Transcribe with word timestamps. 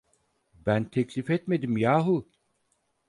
Ben 0.65 0.83
teklif 0.89 1.29
etmedim 1.29 1.77
yahu! 1.77 2.27